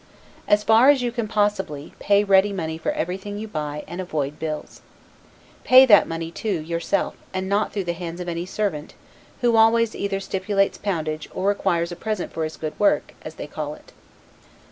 As 0.47 0.63
far 0.63 0.89
as 0.89 1.03
you 1.03 1.11
can 1.11 1.27
possibly, 1.27 1.93
pay 1.99 2.23
ready 2.23 2.51
money 2.51 2.79
for 2.79 2.91
everything 2.93 3.37
you 3.37 3.47
buy 3.47 3.83
and 3.87 4.01
avoid 4.01 4.39
bills. 4.39 4.81
Pay 5.63 5.85
that 5.85 6.07
money, 6.07 6.31
too, 6.31 6.59
yourself, 6.61 7.13
and 7.35 7.47
not 7.47 7.71
through 7.71 7.83
the 7.83 7.93
hands 7.93 8.19
of 8.19 8.27
any 8.27 8.47
servant, 8.47 8.95
who 9.41 9.55
always 9.55 9.93
either 9.95 10.19
stipulates 10.19 10.79
poundage, 10.79 11.29
or 11.35 11.49
requires 11.49 11.91
a 11.91 11.95
present 11.95 12.33
for 12.33 12.43
his 12.45 12.57
good 12.57 12.73
word, 12.79 13.03
as 13.21 13.35
they 13.35 13.45
call 13.45 13.75
it. 13.75 13.91